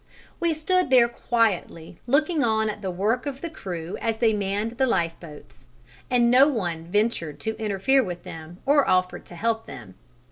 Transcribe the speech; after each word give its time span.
We 0.39 0.55
stood 0.55 0.89
there 0.89 1.07
quietly 1.07 1.99
looking 2.07 2.43
on 2.43 2.71
at 2.71 2.81
the 2.81 2.89
work 2.89 3.27
of 3.27 3.41
the 3.41 3.51
crew 3.51 3.97
as 4.01 4.17
they 4.17 4.33
manned 4.33 4.79
the 4.79 4.87
lifeboats, 4.87 5.67
and 6.09 6.31
no 6.31 6.47
one 6.47 6.85
ventured 6.85 7.39
to 7.41 7.55
interfere 7.57 8.03
with 8.03 8.23
them 8.23 8.57
or 8.65 8.89
offered 8.89 9.25
to 9.25 9.35
help 9.35 9.67
them. 9.67 9.93